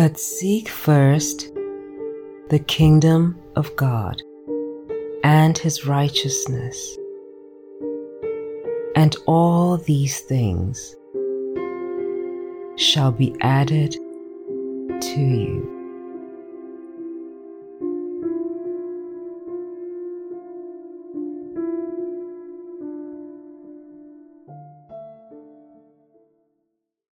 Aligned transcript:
But 0.00 0.18
seek 0.18 0.66
first 0.66 1.52
the 2.48 2.58
kingdom 2.58 3.38
of 3.54 3.76
God 3.76 4.22
and 5.22 5.58
his 5.58 5.84
righteousness, 5.84 6.96
and 8.96 9.14
all 9.26 9.76
these 9.76 10.20
things 10.20 10.96
shall 12.76 13.12
be 13.12 13.36
added 13.42 13.92
to 13.92 15.20
you. 15.20 15.79